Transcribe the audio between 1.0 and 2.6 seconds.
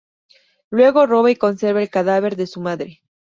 roba y conserva el cadáver de su